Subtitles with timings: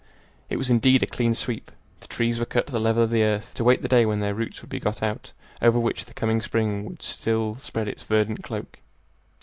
[0.49, 3.21] It was indeed a clean sweep; the trees were cut to the level of the
[3.21, 5.31] earth, to wait the day when their roots would be got out,
[5.61, 8.79] over which the coming spring would still spread its verdant cloak.